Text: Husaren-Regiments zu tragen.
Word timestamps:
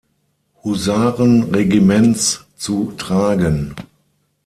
Husaren-Regiments 0.63 2.47
zu 2.57 2.93
tragen. 2.97 3.75